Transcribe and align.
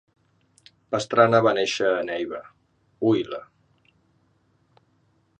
Pastrana 0.93 1.41
va 1.47 1.51
néixer 1.57 1.85
a 1.89 1.99
Neiva, 2.07 2.39
Huila. 3.09 3.43